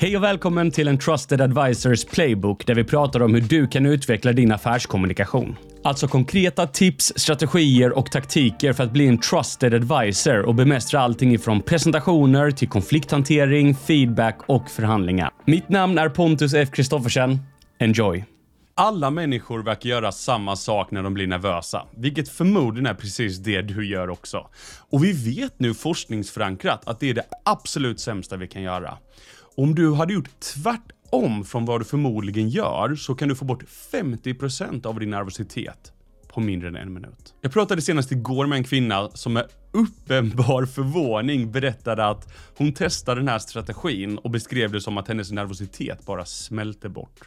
Hej 0.00 0.16
och 0.16 0.22
välkommen 0.22 0.70
till 0.70 0.88
en 0.88 0.98
Trusted 0.98 1.40
Advisors 1.40 2.04
Playbook 2.04 2.66
där 2.66 2.74
vi 2.74 2.84
pratar 2.84 3.22
om 3.22 3.34
hur 3.34 3.40
du 3.40 3.66
kan 3.66 3.86
utveckla 3.86 4.32
din 4.32 4.52
affärskommunikation. 4.52 5.56
Alltså 5.84 6.08
konkreta 6.08 6.66
tips, 6.66 7.12
strategier 7.16 7.98
och 7.98 8.10
taktiker 8.10 8.72
för 8.72 8.84
att 8.84 8.92
bli 8.92 9.06
en 9.06 9.18
trusted 9.18 9.74
advisor 9.74 10.42
och 10.42 10.54
bemästra 10.54 11.00
allting 11.00 11.34
ifrån 11.34 11.62
presentationer 11.62 12.50
till 12.50 12.68
konflikthantering, 12.68 13.74
feedback 13.74 14.38
och 14.46 14.70
förhandlingar. 14.70 15.30
Mitt 15.44 15.68
namn 15.68 15.98
är 15.98 16.08
Pontus 16.08 16.54
F. 16.54 16.68
Kristoffersen. 16.72 17.38
Enjoy! 17.78 18.24
Alla 18.74 19.10
människor 19.10 19.62
verkar 19.62 19.90
göra 19.90 20.12
samma 20.12 20.56
sak 20.56 20.90
när 20.90 21.02
de 21.02 21.14
blir 21.14 21.26
nervösa, 21.26 21.86
vilket 21.96 22.28
förmodligen 22.28 22.86
är 22.86 22.94
precis 22.94 23.38
det 23.38 23.62
du 23.62 23.86
gör 23.86 24.10
också. 24.10 24.46
Och 24.90 25.04
vi 25.04 25.12
vet 25.12 25.60
nu 25.60 25.74
forskningsförankrat 25.74 26.88
att 26.88 27.00
det 27.00 27.10
är 27.10 27.14
det 27.14 27.24
absolut 27.44 28.00
sämsta 28.00 28.36
vi 28.36 28.48
kan 28.48 28.62
göra. 28.62 28.98
Om 29.58 29.74
du 29.74 29.94
hade 29.94 30.12
gjort 30.12 30.40
tvärtom 30.40 31.44
från 31.44 31.64
vad 31.64 31.80
du 31.80 31.84
förmodligen 31.84 32.48
gör 32.48 32.94
så 32.94 33.14
kan 33.14 33.28
du 33.28 33.34
få 33.34 33.44
bort 33.44 33.64
50% 33.92 34.86
av 34.86 35.00
din 35.00 35.10
nervositet 35.10 35.92
på 36.28 36.40
mindre 36.40 36.68
än 36.68 36.76
en 36.76 36.92
minut. 36.92 37.34
Jag 37.40 37.52
pratade 37.52 37.82
senast 37.82 38.12
igår 38.12 38.46
med 38.46 38.56
en 38.56 38.64
kvinna 38.64 39.10
som 39.10 39.32
med 39.32 39.46
uppenbar 39.72 40.66
förvåning 40.66 41.52
berättade 41.52 42.06
att 42.06 42.32
hon 42.56 42.72
testade 42.72 43.20
den 43.20 43.28
här 43.28 43.38
strategin 43.38 44.18
och 44.18 44.30
beskrev 44.30 44.72
det 44.72 44.80
som 44.80 44.98
att 44.98 45.08
hennes 45.08 45.30
nervositet 45.30 46.06
bara 46.06 46.24
smälte 46.24 46.88
bort. 46.88 47.20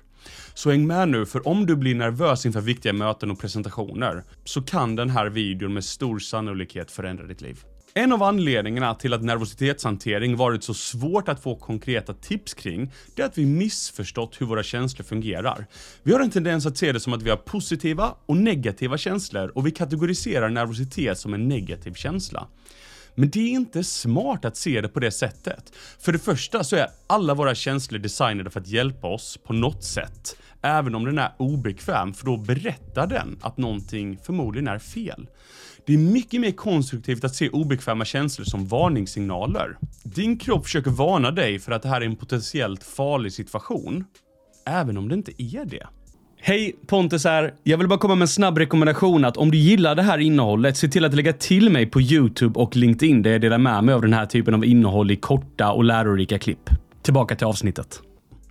Så 0.53 0.71
häng 0.71 0.87
med 0.87 1.09
nu, 1.09 1.25
för 1.25 1.47
om 1.47 1.65
du 1.65 1.75
blir 1.75 1.95
nervös 1.95 2.45
inför 2.45 2.61
viktiga 2.61 2.93
möten 2.93 3.31
och 3.31 3.39
presentationer 3.39 4.23
så 4.45 4.61
kan 4.61 4.95
den 4.95 5.09
här 5.09 5.29
videon 5.29 5.73
med 5.73 5.83
stor 5.83 6.19
sannolikhet 6.19 6.91
förändra 6.91 7.27
ditt 7.27 7.41
liv. 7.41 7.59
En 7.93 8.11
av 8.11 8.23
anledningarna 8.23 8.95
till 8.95 9.13
att 9.13 9.23
nervositetshantering 9.23 10.35
varit 10.35 10.63
så 10.63 10.73
svårt 10.73 11.29
att 11.29 11.43
få 11.43 11.55
konkreta 11.55 12.13
tips 12.13 12.53
kring, 12.53 12.91
det 13.15 13.21
är 13.21 13.25
att 13.25 13.37
vi 13.37 13.45
missförstått 13.45 14.41
hur 14.41 14.45
våra 14.45 14.63
känslor 14.63 15.03
fungerar. 15.03 15.65
Vi 16.03 16.13
har 16.13 16.19
en 16.19 16.31
tendens 16.31 16.65
att 16.65 16.77
se 16.77 16.91
det 16.91 16.99
som 16.99 17.13
att 17.13 17.21
vi 17.21 17.29
har 17.29 17.37
positiva 17.37 18.15
och 18.25 18.37
negativa 18.37 18.97
känslor 18.97 19.51
och 19.55 19.67
vi 19.67 19.71
kategoriserar 19.71 20.49
nervositet 20.49 21.17
som 21.17 21.33
en 21.33 21.47
negativ 21.47 21.93
känsla. 21.93 22.47
Men 23.15 23.29
det 23.29 23.39
är 23.39 23.49
inte 23.49 23.83
smart 23.83 24.45
att 24.45 24.57
se 24.57 24.81
det 24.81 24.87
på 24.87 24.99
det 24.99 25.11
sättet. 25.11 25.73
För 25.99 26.11
det 26.11 26.19
första 26.19 26.63
så 26.63 26.75
är 26.75 26.87
alla 27.07 27.33
våra 27.33 27.55
känslor 27.55 27.99
designade 27.99 28.49
för 28.49 28.59
att 28.59 28.67
hjälpa 28.67 29.07
oss 29.07 29.39
på 29.43 29.53
något 29.53 29.83
sätt. 29.83 30.35
Även 30.61 30.95
om 30.95 31.05
den 31.05 31.17
är 31.17 31.31
obekväm, 31.37 32.13
för 32.13 32.25
då 32.25 32.37
berättar 32.37 33.07
den 33.07 33.39
att 33.41 33.57
någonting 33.57 34.17
förmodligen 34.23 34.67
är 34.67 34.79
fel. 34.79 35.27
Det 35.85 35.93
är 35.93 35.97
mycket 35.97 36.41
mer 36.41 36.51
konstruktivt 36.51 37.23
att 37.23 37.35
se 37.35 37.49
obekväma 37.49 38.05
känslor 38.05 38.45
som 38.45 38.67
varningssignaler. 38.67 39.77
Din 40.03 40.37
kropp 40.37 40.63
försöker 40.63 40.91
varna 40.91 41.31
dig 41.31 41.59
för 41.59 41.71
att 41.71 41.81
det 41.81 41.89
här 41.89 42.01
är 42.01 42.05
en 42.05 42.15
potentiellt 42.15 42.83
farlig 42.83 43.33
situation, 43.33 44.05
även 44.65 44.97
om 44.97 45.09
det 45.09 45.15
inte 45.15 45.43
är 45.43 45.65
det. 45.65 45.87
Hej, 46.43 46.75
Pontus 46.87 47.23
här. 47.23 47.53
Jag 47.63 47.77
vill 47.77 47.87
bara 47.87 47.99
komma 47.99 48.15
med 48.15 48.21
en 48.21 48.27
snabb 48.27 48.57
rekommendation 48.57 49.25
att 49.25 49.37
om 49.37 49.51
du 49.51 49.57
gillar 49.57 49.95
det 49.95 50.01
här 50.01 50.17
innehållet, 50.17 50.77
se 50.77 50.87
till 50.87 51.05
att 51.05 51.13
lägga 51.13 51.33
till 51.33 51.69
mig 51.69 51.85
på 51.85 52.01
YouTube 52.01 52.59
och 52.59 52.75
LinkedIn 52.75 53.21
där 53.21 53.31
jag 53.31 53.41
delar 53.41 53.57
med 53.57 53.83
mig 53.83 53.95
av 53.95 54.01
den 54.01 54.13
här 54.13 54.25
typen 54.25 54.53
av 54.53 54.65
innehåll 54.65 55.11
i 55.11 55.15
korta 55.15 55.71
och 55.71 55.83
lärorika 55.83 56.39
klipp. 56.39 56.69
Tillbaka 57.01 57.35
till 57.35 57.47
avsnittet. 57.47 58.01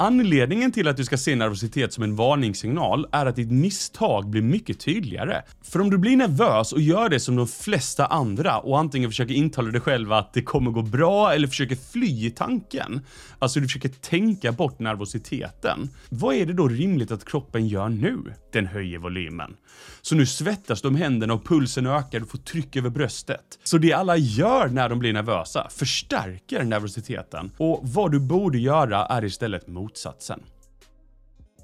Anledningen 0.03 0.73
till 0.73 0.89
att 0.89 0.97
du 0.97 1.05
ska 1.05 1.17
se 1.17 1.37
nervositet 1.37 1.93
som 1.93 2.05
en 2.05 2.17
varningssignal 2.17 3.06
är 3.12 3.27
att 3.27 3.37
ditt 3.37 3.51
misstag 3.51 4.31
blir 4.31 4.43
mycket 4.43 4.81
tydligare. 4.81 5.43
För 5.62 5.81
om 5.81 5.91
du 5.91 5.98
blir 5.98 6.17
nervös 6.17 6.73
och 6.73 6.81
gör 6.81 7.09
det 7.09 7.20
som 7.20 7.37
de 7.37 7.47
flesta 7.47 8.06
andra 8.06 8.59
och 8.59 8.78
antingen 8.78 9.11
försöker 9.11 9.34
intala 9.34 9.71
dig 9.71 9.81
själv 9.81 10.12
att 10.12 10.33
det 10.33 10.43
kommer 10.43 10.71
gå 10.71 10.83
bra 10.83 11.33
eller 11.33 11.48
försöker 11.48 11.77
fly 11.93 12.27
i 12.27 12.31
tanken, 12.31 13.01
alltså 13.39 13.61
du 13.61 13.67
försöker 13.67 13.89
tänka 13.89 14.53
bort 14.53 14.78
nervositeten. 14.78 15.91
Vad 16.09 16.34
är 16.34 16.47
det 16.47 16.53
då 16.53 16.69
rimligt 16.69 17.11
att 17.11 17.25
kroppen 17.25 17.69
gör 17.69 17.89
nu? 17.89 18.19
Den 18.53 18.67
höjer 18.67 18.98
volymen. 18.98 19.56
Så 20.03 20.15
nu 20.15 20.27
svettas 20.27 20.83
du 20.83 20.89
om 20.89 20.97
händerna 20.97 21.34
och 21.34 21.44
pulsen 21.44 21.87
ökar, 21.87 22.21
du 22.21 22.27
får 22.27 22.39
tryck 22.39 22.77
över 22.77 22.91
bröstet. 22.91 23.59
Så 23.65 23.78
det 23.78 23.93
alla 23.93 24.16
gör 24.16 24.69
när 24.69 24.89
de 24.89 24.99
blir 24.99 25.12
nervösa 25.12 25.69
förstärker 25.71 26.65
nervositeten 26.65 27.50
och 27.56 27.81
vad 27.83 28.12
du 28.12 28.21
borde 28.21 28.59
göra 28.59 29.06
är 29.06 29.25
istället 29.25 29.66
motsatsen. 29.91 30.43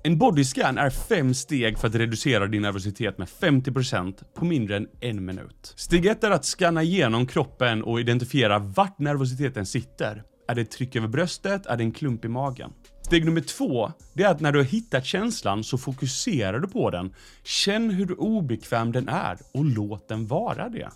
En 0.03 0.19
bodyscan 0.19 0.79
är 0.79 0.91
fem 0.91 1.35
steg 1.35 1.79
för 1.79 1.89
att 1.89 1.95
reducera 1.95 2.47
din 2.47 2.63
nervositet 2.63 3.19
med 3.19 3.29
50% 3.29 4.25
på 4.35 4.45
mindre 4.45 4.77
än 4.77 4.89
en 5.01 5.25
minut. 5.25 5.75
Steg 5.77 6.07
1 6.07 6.25
är 6.25 6.31
att 6.31 6.45
scanna 6.45 6.83
igenom 6.83 7.27
kroppen 7.27 7.83
och 7.83 8.01
identifiera 8.01 8.59
vart 8.59 8.99
nervositeten 8.99 9.67
sitter. 9.67 10.23
Är 10.49 10.55
det 10.55 10.63
ett 10.63 10.71
tryck 10.71 10.97
över 10.97 11.09
bröstet? 11.09 11.67
Är 11.67 11.77
det 11.77 11.83
en 11.83 11.93
klump 11.93 12.25
i 12.25 12.29
magen? 12.29 12.73
Steg 13.03 13.25
nummer 13.25 13.41
två, 13.41 13.93
det 14.15 14.23
är 14.23 14.29
att 14.29 14.41
när 14.41 14.53
du 14.53 14.59
har 14.59 14.67
hittat 14.67 15.05
känslan 15.05 15.65
så 15.65 15.79
fokuserar 15.79 16.61
du 16.61 16.69
på 16.69 16.91
den. 16.91 17.15
Känn 17.45 17.91
hur 17.91 18.21
obekväm 18.21 18.93
den 18.93 19.09
är 19.09 19.39
och 19.55 19.65
låt 19.65 20.09
den 20.09 20.27
vara 20.27 20.69
det. 20.69 20.91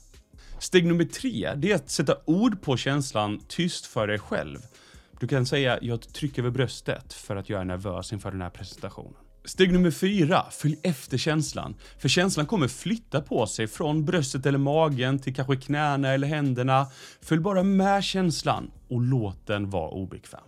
Steg 0.59 0.87
nummer 0.87 1.05
tre, 1.05 1.55
det 1.57 1.73
är 1.73 1.75
att 1.75 1.91
sätta 1.91 2.17
ord 2.25 2.63
på 2.63 2.77
känslan 2.77 3.41
tyst 3.49 3.87
för 3.87 4.07
dig 4.07 4.19
själv. 4.19 4.59
Du 5.21 5.29
kan 5.29 5.47
säga 5.47 5.79
“jag 5.83 6.13
trycker 6.13 6.43
över 6.43 6.51
bröstet” 6.51 7.13
för 7.13 7.37
att 7.37 7.49
jag 7.49 7.61
är 7.61 7.65
nervös 7.65 8.13
inför 8.13 8.31
den 8.31 8.43
här 8.43 8.51
presentationen. 8.51 9.15
Steg 9.45 9.73
nummer 9.73 9.91
fyra, 9.91 10.45
följ 10.51 10.77
efter 10.83 11.19
känslan. 11.19 11.75
För 11.99 12.09
känslan 12.09 12.47
kommer 12.47 12.69
flytta 12.69 13.21
på 13.21 13.47
sig 13.47 13.67
från 13.67 14.05
bröstet 14.05 14.47
eller 14.47 14.59
magen 14.59 15.19
till 15.19 15.35
kanske 15.35 15.57
knäna 15.57 16.09
eller 16.09 16.27
händerna. 16.27 16.87
Följ 17.23 17.41
bara 17.41 17.63
med 17.63 18.05
känslan 18.05 18.71
och 18.89 19.01
låt 19.01 19.47
den 19.47 19.71
vara 19.71 19.91
obekväm. 19.91 20.41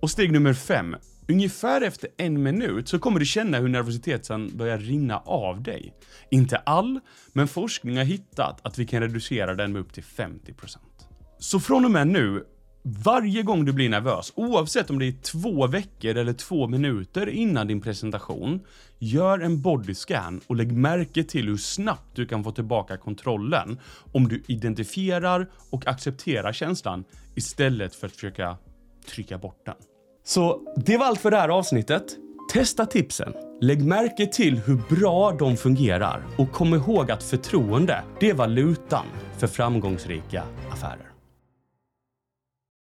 Och 0.00 0.10
steg 0.10 0.32
nummer 0.32 0.54
fem. 0.54 0.96
Ungefär 1.28 1.80
efter 1.80 2.10
en 2.16 2.42
minut 2.42 2.88
så 2.88 2.98
kommer 2.98 3.20
du 3.20 3.26
känna 3.26 3.58
hur 3.58 3.68
nervositeten 3.68 4.56
börjar 4.56 4.78
rinna 4.78 5.18
av 5.18 5.62
dig. 5.62 5.94
Inte 6.30 6.56
all, 6.56 7.00
men 7.32 7.48
forskning 7.48 7.96
har 7.96 8.04
hittat 8.04 8.66
att 8.66 8.78
vi 8.78 8.86
kan 8.86 9.00
reducera 9.00 9.54
den 9.54 9.72
med 9.72 9.80
upp 9.80 9.92
till 9.92 10.04
50%. 10.04 10.76
Så 11.38 11.60
från 11.60 11.84
och 11.84 11.90
med 11.90 12.06
nu, 12.06 12.44
varje 12.82 13.42
gång 13.42 13.64
du 13.64 13.72
blir 13.72 13.88
nervös, 13.88 14.32
oavsett 14.34 14.90
om 14.90 14.98
det 14.98 15.06
är 15.06 15.12
två 15.22 15.66
veckor 15.66 16.16
eller 16.16 16.32
två 16.32 16.68
minuter 16.68 17.28
innan 17.28 17.66
din 17.66 17.80
presentation, 17.80 18.60
gör 18.98 19.38
en 19.38 19.62
bodyscan 19.62 20.40
och 20.46 20.56
lägg 20.56 20.72
märke 20.72 21.24
till 21.24 21.46
hur 21.48 21.56
snabbt 21.56 22.16
du 22.16 22.26
kan 22.26 22.44
få 22.44 22.52
tillbaka 22.52 22.96
kontrollen 22.96 23.78
om 24.12 24.28
du 24.28 24.42
identifierar 24.46 25.50
och 25.70 25.86
accepterar 25.86 26.52
känslan 26.52 27.04
istället 27.34 27.94
för 27.94 28.06
att 28.06 28.12
försöka 28.12 28.56
trycka 29.06 29.38
bort 29.38 29.66
den. 29.66 29.74
Så 30.24 30.74
det 30.76 30.96
var 30.96 31.06
allt 31.06 31.20
för 31.20 31.30
det 31.30 31.36
här 31.36 31.48
avsnittet. 31.48 32.16
Testa 32.52 32.86
tipsen. 32.86 33.32
Lägg 33.60 33.84
märke 33.84 34.26
till 34.26 34.58
hur 34.58 34.96
bra 34.96 35.32
de 35.32 35.56
fungerar 35.56 36.22
och 36.38 36.52
kom 36.52 36.74
ihåg 36.74 37.10
att 37.10 37.22
förtroende, 37.22 38.04
det 38.20 38.30
är 38.30 38.34
valutan 38.34 39.04
för 39.38 39.46
framgångsrika 39.46 40.42
affärer. 40.70 41.11